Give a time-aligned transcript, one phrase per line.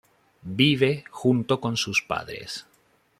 [0.57, 2.65] Vive junto con sus padres.